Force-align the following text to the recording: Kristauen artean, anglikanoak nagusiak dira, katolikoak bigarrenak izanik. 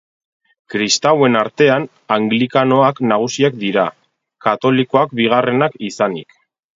Kristauen 0.73 1.35
artean, 1.41 1.83
anglikanoak 2.15 3.01
nagusiak 3.11 3.59
dira, 3.65 3.83
katolikoak 4.47 5.13
bigarrenak 5.21 5.77
izanik. 5.91 6.35